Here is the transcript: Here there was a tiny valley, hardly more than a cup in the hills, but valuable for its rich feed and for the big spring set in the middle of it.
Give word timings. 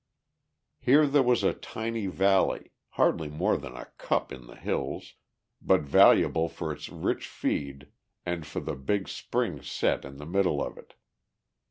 Here 0.79 1.05
there 1.05 1.21
was 1.21 1.43
a 1.43 1.53
tiny 1.53 2.07
valley, 2.07 2.71
hardly 2.97 3.29
more 3.29 3.55
than 3.55 3.75
a 3.77 3.85
cup 3.99 4.31
in 4.31 4.47
the 4.47 4.55
hills, 4.55 5.13
but 5.61 5.81
valuable 5.81 6.49
for 6.49 6.71
its 6.71 6.89
rich 6.89 7.27
feed 7.27 7.87
and 8.25 8.43
for 8.47 8.61
the 8.61 8.73
big 8.73 9.07
spring 9.07 9.61
set 9.61 10.03
in 10.03 10.17
the 10.17 10.25
middle 10.25 10.59
of 10.59 10.75
it. 10.79 10.95